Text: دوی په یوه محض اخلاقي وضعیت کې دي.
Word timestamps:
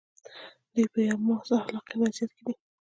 دوی 0.73 0.85
په 0.93 0.99
یوه 1.07 1.23
محض 1.27 1.49
اخلاقي 1.59 1.95
وضعیت 2.01 2.31
کې 2.35 2.43
دي. 2.47 2.53